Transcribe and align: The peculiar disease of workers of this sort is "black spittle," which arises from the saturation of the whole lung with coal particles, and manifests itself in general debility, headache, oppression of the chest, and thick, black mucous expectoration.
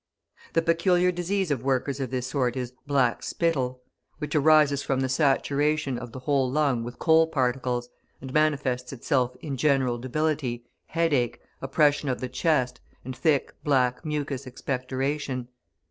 The 0.53 0.63
peculiar 0.63 1.11
disease 1.11 1.51
of 1.51 1.61
workers 1.63 1.99
of 1.99 2.09
this 2.09 2.25
sort 2.25 2.57
is 2.57 2.73
"black 2.87 3.21
spittle," 3.21 3.83
which 4.17 4.33
arises 4.33 4.81
from 4.81 5.01
the 5.01 5.07
saturation 5.09 5.99
of 5.99 6.11
the 6.11 6.21
whole 6.21 6.49
lung 6.49 6.83
with 6.83 6.97
coal 6.97 7.27
particles, 7.27 7.87
and 8.19 8.33
manifests 8.33 8.91
itself 8.91 9.35
in 9.41 9.57
general 9.57 9.99
debility, 9.99 10.65
headache, 10.87 11.39
oppression 11.61 12.09
of 12.09 12.19
the 12.19 12.29
chest, 12.29 12.81
and 13.05 13.15
thick, 13.15 13.53
black 13.63 14.03
mucous 14.03 14.47
expectoration. 14.47 15.49